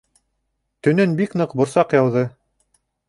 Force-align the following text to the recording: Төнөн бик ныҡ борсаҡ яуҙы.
Төнөн 0.87 1.13
бик 1.19 1.35
ныҡ 1.41 1.53
борсаҡ 1.61 1.95
яуҙы. 2.01 2.25